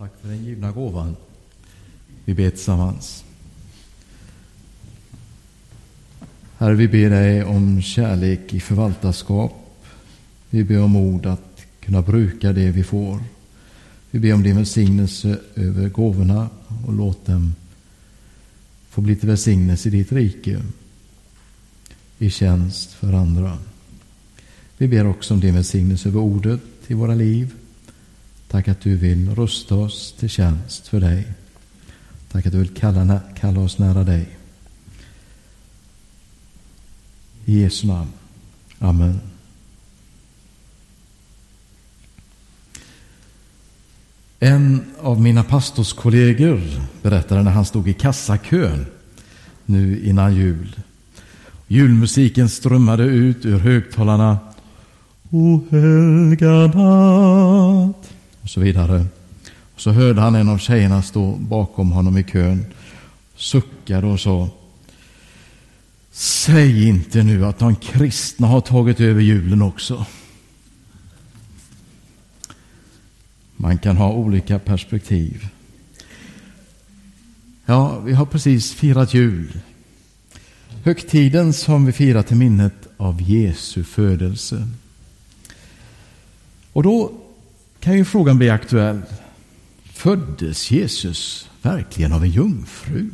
[0.00, 1.16] Tack för den givna gåvan.
[2.24, 3.24] Vi ber tillsammans.
[6.56, 9.76] Herre, vi ber dig om kärlek i förvaltarskap.
[10.50, 13.20] Vi ber om mod att kunna bruka det vi får.
[14.10, 16.48] Vi ber om din välsignelse över gåvorna
[16.86, 17.54] och låt dem
[18.88, 20.62] få bli till välsignelse i ditt rike
[22.18, 23.58] i tjänst för andra.
[24.78, 27.54] Vi ber också om din välsignelse över ordet i våra liv.
[28.50, 31.26] Tack att du vill rusta oss till tjänst för dig.
[32.32, 34.28] Tack att du vill kalla, kalla oss nära dig.
[37.44, 38.12] I Jesu namn.
[38.78, 39.20] Amen.
[44.38, 46.60] En av mina pastorskollegor
[47.02, 48.86] berättade när han stod i kassakön
[49.66, 50.76] nu innan jul.
[51.66, 54.38] Julmusiken strömmade ut ur högtalarna.
[55.30, 58.19] O helga natt.
[58.42, 59.06] Och så vidare.
[59.74, 62.64] Och så hörde han en av tjejerna stå bakom honom i kön.
[63.36, 64.48] Suckade och sa.
[66.12, 70.06] Säg inte nu att de kristna har tagit över julen också.
[73.56, 75.48] Man kan ha olika perspektiv.
[77.66, 79.60] Ja, vi har precis firat jul.
[80.84, 84.68] Högtiden som vi firar till minnet av Jesu födelse.
[86.72, 87.12] Och då
[87.80, 89.02] kan ju frågan bli aktuell.
[89.84, 93.10] Föddes Jesus verkligen av en jungfru?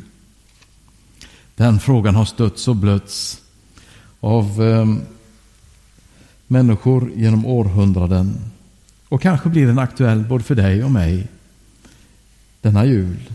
[1.55, 3.41] Den frågan har stötts och blötts
[4.19, 4.85] av eh,
[6.47, 8.37] människor genom århundraden.
[9.09, 11.27] Och kanske blir den aktuell både för dig och mig
[12.61, 13.31] denna jul.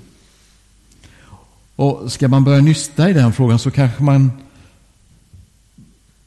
[1.76, 4.30] Och ska man börja nysta i den frågan så kanske man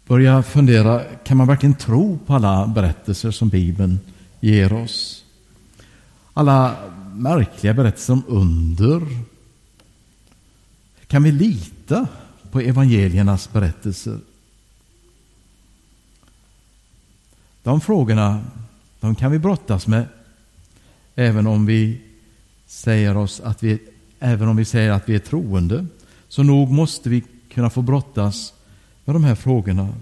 [0.08, 4.00] börjar fundera, kan man verkligen tro på alla berättelser som Bibeln
[4.40, 5.26] ger oss?
[6.34, 6.76] Alla
[7.14, 9.02] märkliga berättelser om under.
[11.08, 12.08] Kan vi lita
[12.52, 14.20] på evangeliernas berättelser?
[17.64, 18.44] De frågorna
[19.00, 20.06] de kan vi brottas med
[21.16, 22.02] även om vi
[22.66, 23.80] säger oss att vi
[24.20, 25.86] även om vi säger att vi är troende.
[26.28, 27.24] Så nog måste vi
[27.54, 28.54] kunna få brottas
[29.06, 29.94] med de här frågorna.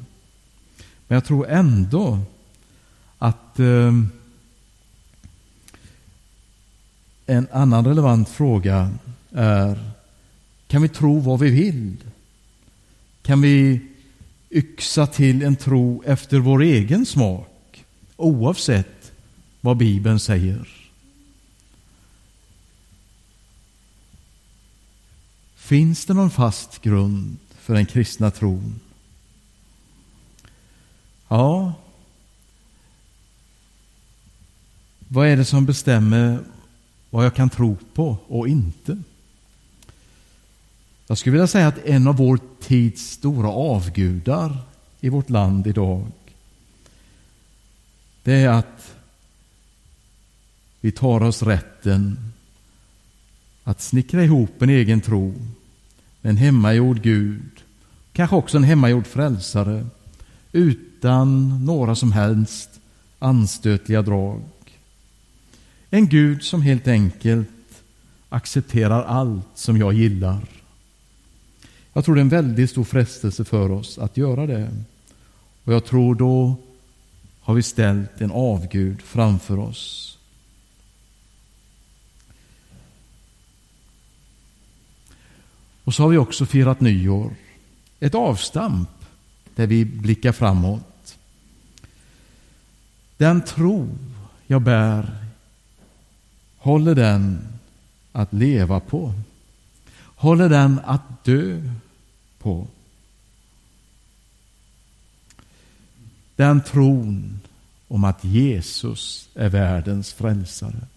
[1.07, 2.19] Men jag tror ändå
[3.18, 3.91] att eh,
[7.25, 8.91] en annan relevant fråga
[9.31, 9.94] är
[10.67, 11.97] kan vi tro vad vi vill?
[13.22, 13.81] Kan vi
[14.50, 17.85] yxa till en tro efter vår egen smak
[18.16, 19.12] oavsett
[19.62, 20.67] vad Bibeln säger?
[25.56, 28.79] Finns det någon fast grund för den kristna tron?
[31.28, 31.73] Ja.
[35.07, 36.39] Vad är det som bestämmer
[37.13, 38.97] vad jag kan tro på och inte?
[41.07, 44.57] Jag skulle vilja säga att en av vår tids stora avgudar
[45.00, 46.07] i vårt land idag
[48.24, 48.96] det är att
[50.81, 52.18] vi tar oss rätten
[53.63, 55.34] att snickra ihop en egen tro
[56.22, 57.63] med en hemmagjord Gud,
[58.13, 59.85] kanske också en hemmagjord frälsare,
[60.51, 62.69] utan några som helst
[63.19, 64.41] anstötliga drag.
[65.94, 67.50] En Gud som helt enkelt
[68.30, 70.46] accepterar allt som jag gillar.
[71.94, 74.72] Jag tror det är en väldigt stor frestelse för oss att göra det.
[75.64, 76.56] Och jag tror då
[77.42, 80.18] har vi ställt en avgud framför oss.
[85.84, 87.36] Och så har vi också firat nyår.
[88.00, 88.90] Ett avstamp
[89.56, 91.18] där vi blickar framåt.
[93.18, 93.98] Den tro
[94.48, 95.22] jag bär,
[96.63, 97.47] håller den
[98.12, 99.13] att leva på?
[100.00, 101.62] Håller den att dö
[102.40, 102.68] på?
[106.35, 107.40] Den tron
[107.88, 110.88] om att Jesus är världens frälsare.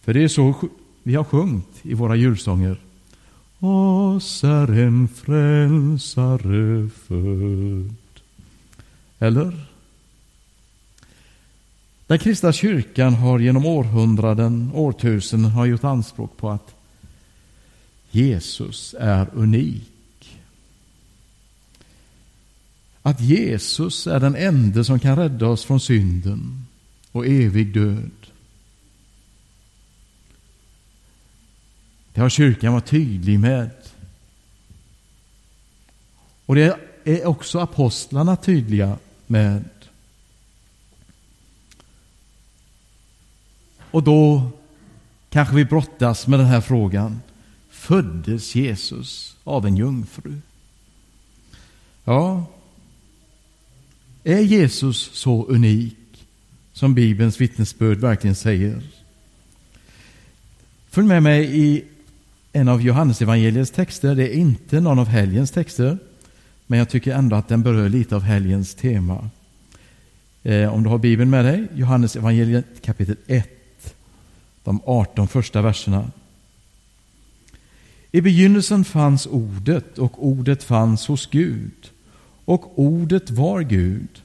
[0.00, 0.54] För det är så
[1.02, 2.80] vi har sjungit i våra julsånger.
[3.58, 7.94] Oss är en frälsare född.
[9.18, 9.69] Eller?
[12.10, 16.74] Den kristna kyrkan har genom århundraden, årtusenden har gjort anspråk på att
[18.10, 20.40] Jesus är unik.
[23.02, 26.66] Att Jesus är den enda som kan rädda oss från synden
[27.12, 28.10] och evig död.
[32.12, 33.70] Det har kyrkan varit tydlig med.
[36.46, 39.64] Och det är också apostlarna tydliga med.
[43.90, 44.50] Och då
[45.30, 47.20] kanske vi brottas med den här frågan.
[47.70, 50.34] Föddes Jesus av en jungfru?
[52.04, 52.46] Ja,
[54.24, 55.96] är Jesus så unik
[56.72, 58.82] som Bibelns vittnesbörd verkligen säger?
[60.90, 61.84] Följ med mig i
[62.52, 64.14] en av Johannesevangeliets texter.
[64.14, 65.98] Det är inte någon av helgens texter,
[66.66, 69.30] men jag tycker ändå att den berör lite av helgens tema.
[70.42, 73.59] Eh, om du har Bibeln med dig, Johannesevangeliet, kapitel 1,
[74.64, 76.10] de 18 första verserna.
[78.12, 81.90] I begynnelsen fanns Ordet, och Ordet fanns hos Gud,
[82.44, 84.22] och Ordet var Gud.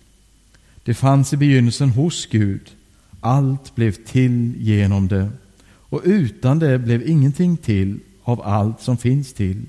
[0.83, 2.71] Det fanns i begynnelsen hos Gud.
[3.19, 5.29] Allt blev till genom det,
[5.65, 9.61] och utan det blev ingenting till av allt som finns till.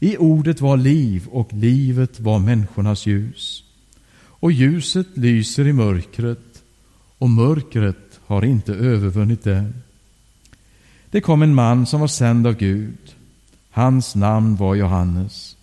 [0.00, 3.64] I Ordet var liv, och livet var människornas ljus.
[4.18, 6.45] Och ljuset lyser i mörkret,
[7.18, 9.72] och mörkret har inte övervunnit det.
[11.10, 13.14] Det kom en man som var sänd av Gud.
[13.70, 15.56] Hans namn var Johannes.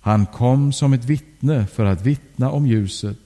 [0.00, 3.18] Han kom som ett vittne för att vittna om ljuset,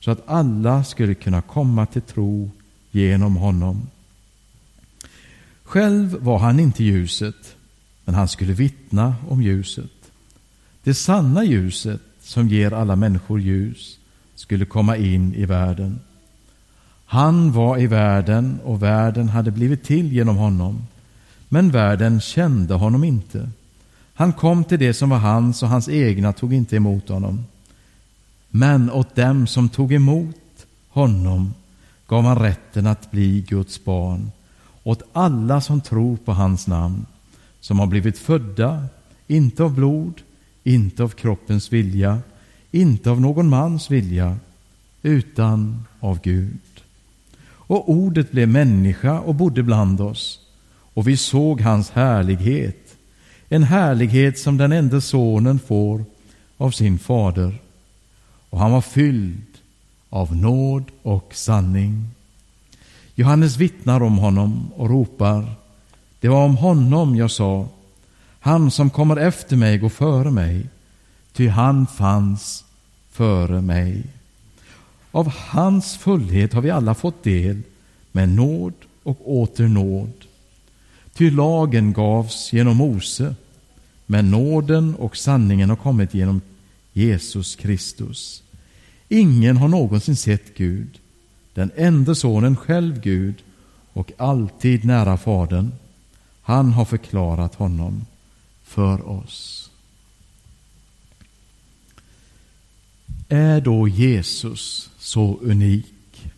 [0.00, 2.50] så att alla skulle kunna komma till tro
[2.90, 3.88] genom honom.
[5.62, 7.56] Själv var han inte ljuset,
[8.04, 9.90] men han skulle vittna om ljuset.
[10.82, 13.98] Det sanna ljuset som ger alla människor ljus
[14.34, 16.00] skulle komma in i världen.
[17.12, 20.86] Han var i världen och världen hade blivit till genom honom.
[21.48, 23.50] Men världen kände honom inte.
[24.14, 27.44] Han kom till det som var hans och hans egna tog inte emot honom.
[28.48, 31.54] Men åt dem som tog emot honom
[32.06, 34.30] gav han rätten att bli Guds barn,
[34.82, 37.06] åt alla som tror på hans namn,
[37.60, 38.84] som har blivit födda,
[39.26, 40.14] inte av blod,
[40.64, 42.18] inte av kroppens vilja,
[42.70, 44.36] inte av någon mans vilja,
[45.02, 46.58] utan av Gud.
[47.70, 50.40] Och ordet blev människa och bodde bland oss,
[50.94, 52.96] och vi såg hans härlighet,
[53.48, 56.04] en härlighet som den enda sonen får
[56.56, 57.58] av sin fader.
[58.50, 59.42] Och han var fylld
[60.08, 62.08] av nåd och sanning.
[63.14, 65.52] Johannes vittnar om honom och ropar,
[66.20, 67.68] det var om honom jag sa,
[68.40, 70.66] han som kommer efter mig går före mig,
[71.32, 72.64] ty han fanns
[73.10, 74.04] före mig.
[75.10, 77.62] Av hans fullhet har vi alla fått del
[78.12, 80.12] med nåd och åter nåd.
[81.14, 83.34] Ty lagen gavs genom Mose,
[84.06, 86.40] men nåden och sanningen har kommit genom
[86.92, 88.42] Jesus Kristus.
[89.08, 90.98] Ingen har någonsin sett Gud,
[91.54, 93.34] den enda sonen själv Gud
[93.92, 95.72] och alltid nära Fadern.
[96.42, 98.06] Han har förklarat honom
[98.62, 99.69] för oss.
[103.32, 106.30] Är då Jesus så unik?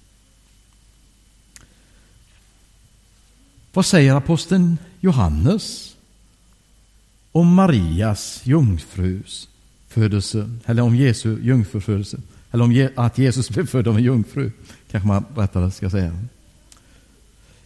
[3.72, 5.96] Vad säger aposteln Johannes
[7.32, 9.48] om Marias jungfrus
[9.88, 12.18] födelse, eller om Jesu jungfrufödelse,
[12.50, 14.50] eller om att Jesus blev född av en jungfru,
[14.90, 16.18] kanske man rättare ska säga.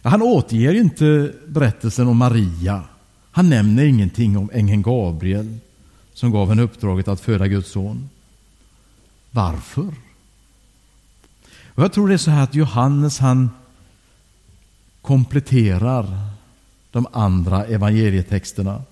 [0.01, 2.83] Han återger inte berättelsen om Maria
[3.37, 5.57] han nämner ingenting om ängeln Gabriel
[6.13, 8.09] som gav henne uppdraget att föda Guds son.
[9.37, 9.93] Varför?
[11.67, 13.49] Och jag tror det är så här att Johannes han
[15.01, 16.29] kompletterar
[16.91, 18.83] de andra evangelietexterna.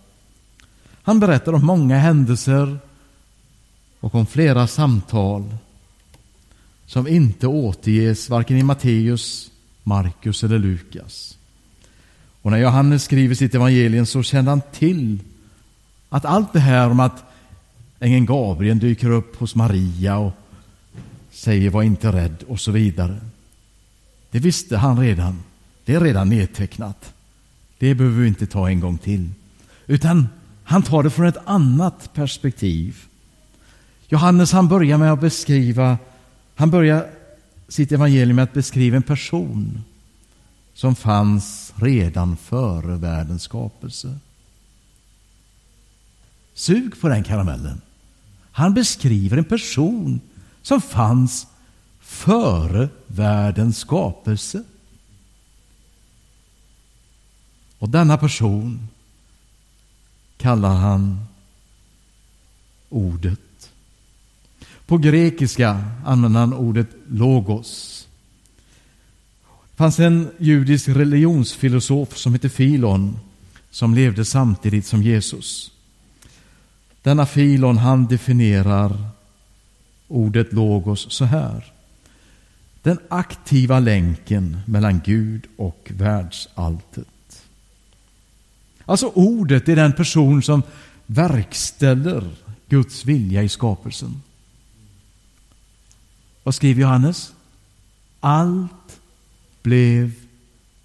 [1.03, 2.79] Han berättar om många händelser
[3.99, 5.57] och om flera samtal
[6.85, 9.51] som inte återges varken i Matteus,
[9.83, 11.37] Markus eller Lukas.
[12.41, 15.19] Och när Johannes skriver sitt evangelium så kände han till
[16.09, 17.23] att allt det här om att
[17.99, 20.33] ängeln Gabriel dyker upp hos Maria och
[21.31, 23.19] säger var inte rädd och så vidare.
[24.31, 25.43] Det visste han redan.
[25.85, 27.13] Det är redan nedtecknat.
[27.77, 29.29] Det behöver vi inte ta en gång till.
[29.87, 30.27] Utan
[30.63, 32.97] han tar det från ett annat perspektiv.
[34.07, 35.97] Johannes han börjar med att beskriva,
[36.55, 37.07] han börjar
[37.67, 39.83] sitt evangelium med att beskriva en person
[40.73, 44.19] som fanns redan före världens skapelse.
[46.55, 47.81] Sug på den karamellen.
[48.51, 50.21] Han beskriver en person
[50.61, 51.47] som fanns
[51.99, 54.63] före världens skapelse.
[57.79, 58.87] Och denna person
[60.37, 61.25] kallar han
[62.89, 63.71] ordet.
[64.85, 68.01] På grekiska använder han ordet logos.
[69.71, 73.19] Det fanns en judisk religionsfilosof som hette Filon
[73.71, 75.74] som levde samtidigt som Jesus.
[77.05, 78.97] Denna Filon han definierar
[80.07, 81.73] ordet logos så här.
[82.81, 87.45] Den aktiva länken mellan Gud och världsalltet.
[88.85, 90.63] Alltså ordet är den person som
[91.05, 92.35] verkställer
[92.69, 94.21] Guds vilja i skapelsen.
[96.43, 97.33] Vad skriver Johannes?
[98.19, 98.99] Allt
[99.61, 100.11] blev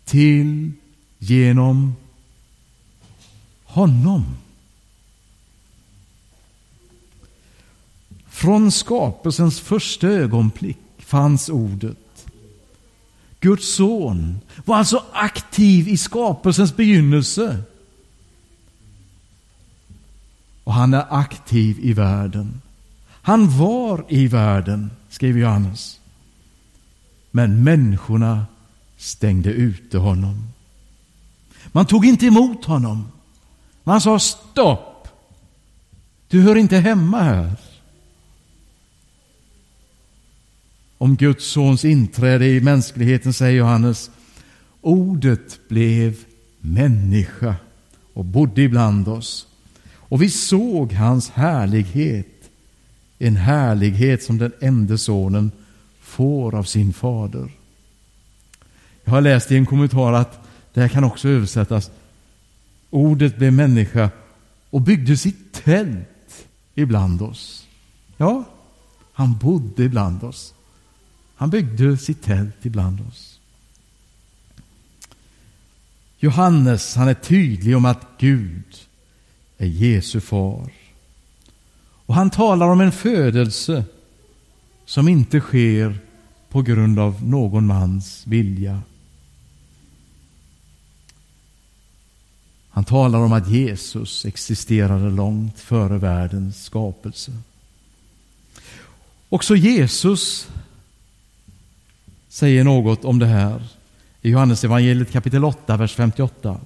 [0.04, 0.72] till
[1.18, 1.96] genom
[3.64, 4.24] honom.
[8.40, 12.26] Från skapelsens första ögonblick fanns ordet.
[13.40, 17.62] Guds son var alltså aktiv i skapelsens begynnelse.
[20.64, 22.60] Och han är aktiv i världen.
[23.10, 26.00] Han var i världen, skriver Johannes.
[27.30, 28.46] Men människorna
[28.96, 30.48] stängde ute honom.
[31.72, 33.08] Man tog inte emot honom.
[33.84, 35.08] Man sa stopp.
[36.28, 37.56] Du hör inte hemma här.
[41.02, 44.10] Om Guds sons inträde i mänskligheten säger Johannes
[44.80, 46.16] Ordet blev
[46.58, 47.54] människa
[48.14, 49.46] och bodde ibland oss.
[49.94, 52.50] Och vi såg hans härlighet,
[53.18, 55.50] en härlighet som den enda sonen
[56.00, 57.50] får av sin fader.
[59.04, 61.90] Jag har läst i en kommentar att det här kan också översättas
[62.90, 64.10] Ordet blev människa
[64.70, 67.66] och byggde sitt tält ibland oss.
[68.16, 68.44] Ja,
[69.12, 70.54] han bodde ibland oss.
[71.40, 73.40] Han byggde sitt tält ibland oss.
[76.18, 78.76] Johannes han är tydlig om att Gud
[79.58, 80.70] är Jesu far.
[82.06, 83.84] Och han talar om en födelse
[84.84, 85.98] som inte sker
[86.48, 88.82] på grund av någon mans vilja.
[92.70, 97.32] Han talar om att Jesus existerade långt före världens skapelse.
[99.28, 100.48] Också Jesus
[102.30, 103.62] säger något om det här
[104.22, 106.60] i Johannes evangeliet kapitel 8, vers 58.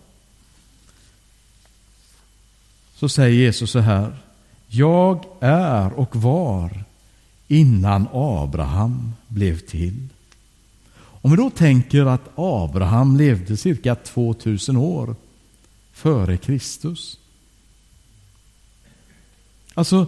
[2.94, 4.16] Så säger Jesus så här.
[4.68, 6.84] Jag är och var
[7.48, 10.08] innan Abraham blev till.
[10.96, 15.16] Om vi då tänker att Abraham levde cirka 2000 år
[15.92, 17.18] före Kristus.
[19.74, 20.06] Alltså,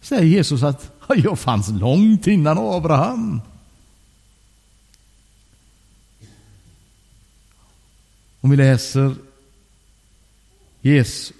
[0.00, 3.40] säger Jesus att jag fanns långt innan Abraham.
[8.40, 9.14] Om vi läser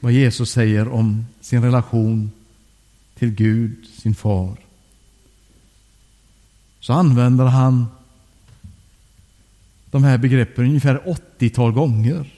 [0.00, 2.30] vad Jesus säger om sin relation
[3.14, 4.56] till Gud, sin far,
[6.80, 7.86] så använder han
[9.90, 12.32] de här begreppen ungefär 80-tal gånger.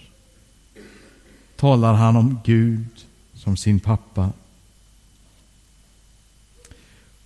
[1.56, 4.32] Talar han om Gud som sin pappa.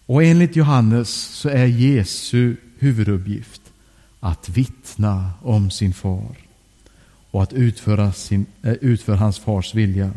[0.06, 3.60] Och enligt Johannes så är Jesu huvuduppgift
[4.20, 6.43] att vittna om sin far
[7.34, 10.12] och att utföra, sin, eh, utföra hans fars vilja.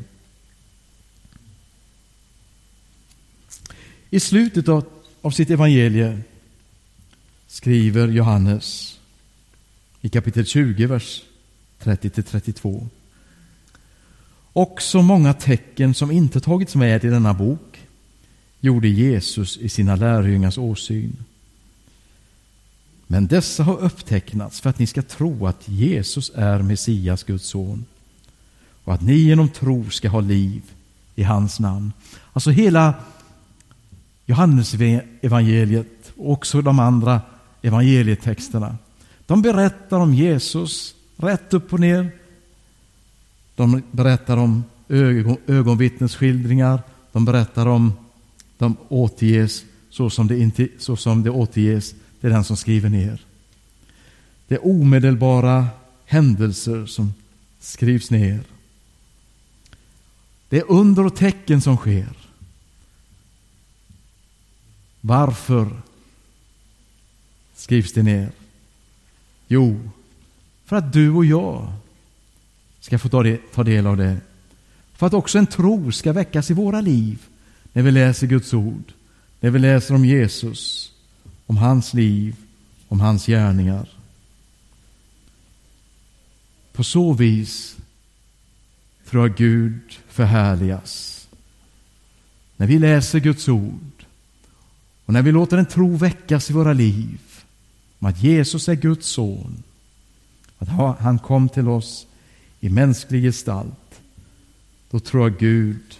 [4.09, 4.85] I slutet av,
[5.21, 6.19] av sitt evangelie
[7.47, 8.99] skriver Johannes
[10.01, 11.23] i kapitel 20, vers
[11.79, 12.87] 30-32.
[14.53, 17.79] Också många tecken som inte tagits med i denna bok
[18.59, 21.17] gjorde Jesus i sina lärjungars åsyn.
[23.07, 27.85] Men dessa har upptecknats för att ni ska tro att Jesus är Messias, Guds son
[28.83, 30.61] och att ni genom tro ska ha liv
[31.15, 31.93] i hans namn.
[32.33, 32.93] Alltså hela
[34.25, 34.73] Johannes
[35.21, 37.21] evangeliet och också de andra
[37.61, 38.77] evangelietexterna.
[39.25, 42.11] De berättar om Jesus rätt upp och ner.
[43.55, 46.81] De berättar om ögon, ögonvittnesskildringar.
[47.11, 47.93] De berättar om,
[48.57, 52.89] de återges så som det, inte, så som det återges det är den som skriver
[52.89, 53.21] ner.
[54.47, 55.67] Det är omedelbara
[56.05, 57.13] händelser som
[57.59, 58.43] skrivs ner.
[60.49, 62.13] Det är under och tecken som sker.
[65.01, 65.81] Varför
[67.55, 68.31] skrivs det ner?
[69.47, 69.89] Jo,
[70.65, 71.73] för att du och jag
[72.79, 73.09] ska få
[73.53, 74.17] ta del av det.
[74.93, 77.19] För att också en tro ska väckas i våra liv
[77.73, 78.93] när vi läser Guds ord,
[79.39, 80.93] när vi läser om Jesus,
[81.47, 82.35] om hans liv,
[82.87, 83.89] om hans gärningar.
[86.73, 87.77] På så vis
[89.09, 91.27] tror jag Gud förhärligas.
[92.57, 94.05] När vi läser Guds ord
[95.05, 97.19] och när vi låter en tro väckas i våra liv
[97.99, 99.63] om att Jesus är Guds son,
[100.57, 102.07] att han kom till oss
[102.59, 104.01] i mänsklig gestalt,
[104.91, 105.97] då tror jag Gud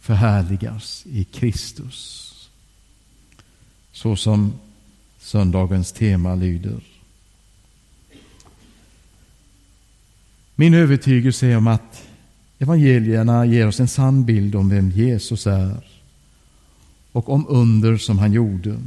[0.00, 2.32] förhärligas i Kristus
[3.96, 4.52] så som
[5.18, 6.80] söndagens tema lyder.
[10.54, 12.02] Min övertygelse är om att
[12.58, 15.86] evangelierna ger oss en sann bild om vem Jesus är
[17.12, 18.78] och om under som han gjorde.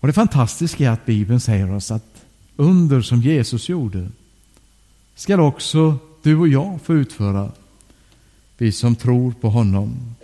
[0.00, 2.24] Och Det fantastiska är att Bibeln säger oss att
[2.56, 4.10] under som Jesus gjorde
[5.14, 7.52] skall också du och jag få utföra,
[8.56, 10.14] vi som tror på honom.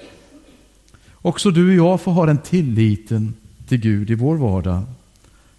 [1.24, 3.34] Också du och jag får ha den tilliten
[3.68, 4.82] till Gud i vår vardag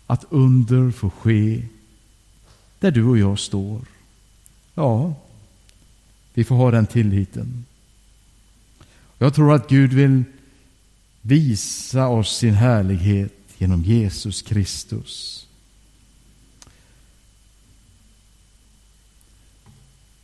[0.07, 1.63] att under får ske
[2.79, 3.81] där du och jag står.
[4.74, 5.15] Ja,
[6.34, 7.65] vi får ha den tilliten.
[9.17, 10.24] Jag tror att Gud vill
[11.22, 15.48] visa oss sin härlighet genom Jesus Kristus.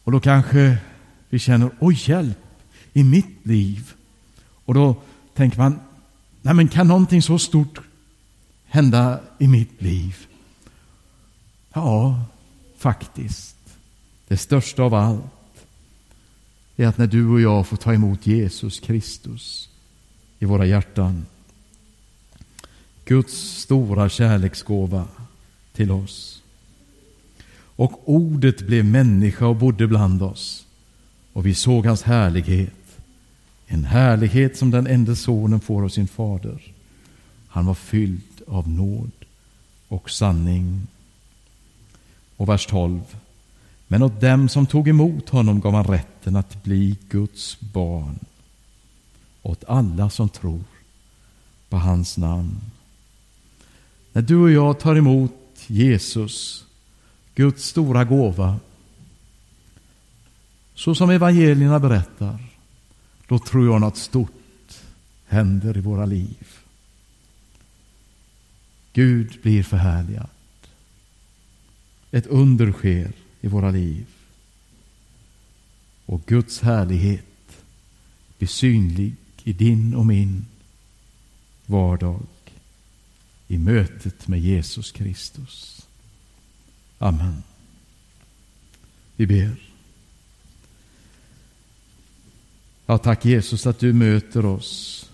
[0.03, 0.77] Och då kanske
[1.29, 2.39] vi känner, oj hjälp,
[2.93, 3.93] i mitt liv.
[4.65, 4.95] Och då
[5.33, 5.79] tänker man,
[6.41, 7.81] nej men kan någonting så stort
[8.65, 10.27] hända i mitt liv?
[11.73, 12.23] Ja,
[12.77, 13.55] faktiskt.
[14.27, 15.23] Det största av allt
[16.75, 19.69] är att när du och jag får ta emot Jesus Kristus
[20.39, 21.25] i våra hjärtan.
[23.05, 25.07] Guds stora kärleksgåva
[25.73, 26.43] till oss.
[27.75, 30.65] Och ordet blev människa och bodde bland oss.
[31.33, 32.73] Och vi såg hans härlighet.
[33.73, 36.61] En härlighet som den enda sonen får av sin fader.
[37.47, 39.11] Han var fylld av nåd
[39.87, 40.87] och sanning.
[42.37, 43.01] Och vers 12.
[43.87, 48.19] Men åt dem som tog emot honom gav han rätten att bli Guds barn.
[49.41, 50.63] Åt alla som tror
[51.69, 52.61] på hans namn.
[54.13, 55.33] När du och jag tar emot
[55.67, 56.65] Jesus,
[57.35, 58.59] Guds stora gåva,
[60.75, 62.50] så som evangelierna berättar,
[63.31, 64.81] då tror jag något stort
[65.25, 66.47] händer i våra liv.
[68.93, 70.29] Gud blir förhärligad.
[72.11, 74.05] Ett under sker i våra liv.
[76.05, 77.63] Och Guds härlighet
[78.37, 80.45] blir synlig i din och min
[81.65, 82.25] vardag
[83.47, 85.87] i mötet med Jesus Kristus.
[86.97, 87.43] Amen.
[89.15, 89.70] Vi ber.
[92.91, 95.09] Ja, tack Jesus att du möter oss.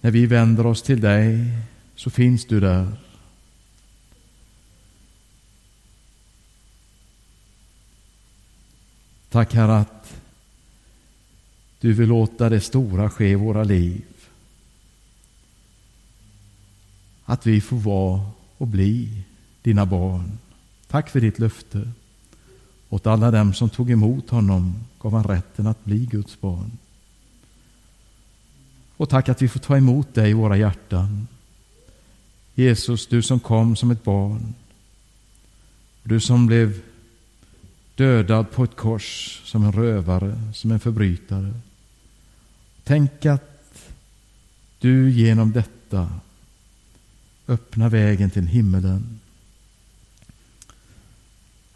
[0.00, 1.50] När vi vänder oss till dig
[1.94, 2.96] så finns du där.
[9.30, 10.20] Tack Herre att
[11.80, 14.04] du vill låta det stora ske i våra liv.
[17.24, 19.24] Att vi får vara och bli
[19.62, 20.38] dina barn.
[20.86, 21.92] Tack för ditt löfte.
[22.94, 26.70] Åt alla dem som tog emot honom gav han rätten att bli Guds barn.
[28.96, 31.28] Och tack att vi får ta emot dig i våra hjärtan.
[32.54, 34.54] Jesus, du som kom som ett barn.
[36.02, 36.80] Du som blev
[37.94, 41.54] dödad på ett kors som en rövare, som en förbrytare.
[42.84, 43.90] Tänk att
[44.78, 46.10] du genom detta
[47.48, 49.20] öppnar vägen till himmelen.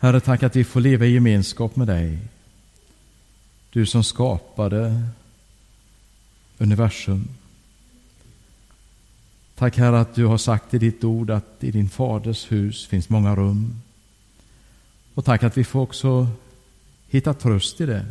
[0.00, 2.18] Herre, tack att vi får leva i gemenskap med dig.
[3.70, 5.02] Du som skapade
[6.58, 7.28] universum.
[9.54, 13.08] Tack Herre att du har sagt i ditt ord att i din faders hus finns
[13.08, 13.80] många rum.
[15.14, 16.28] Och tack att vi får också
[17.08, 18.06] hitta tröst i det.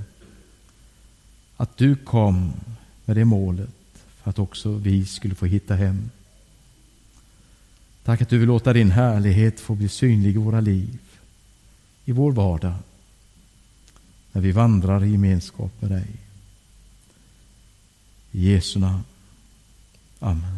[1.58, 2.54] Att du kom
[3.06, 3.70] med det målet
[4.22, 6.10] för att också vi skulle få hitta hem.
[8.04, 10.98] Tack att du vill låta din härlighet få bli synlig i våra liv,
[12.08, 12.74] i vår vardag,
[14.32, 16.08] när vi vandrar i gemenskap med dig.
[18.32, 19.04] I Jesu namn.
[20.20, 20.57] Amen.